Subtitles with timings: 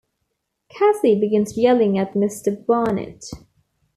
[0.69, 2.65] Cassie begins yelling at Mr.
[2.65, 3.23] Barnett.